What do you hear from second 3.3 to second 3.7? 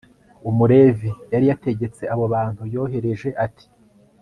ati